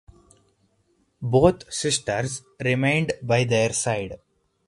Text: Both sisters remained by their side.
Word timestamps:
Both 1.21 1.71
sisters 1.71 2.41
remained 2.59 3.13
by 3.21 3.43
their 3.43 3.71
side. 3.71 4.19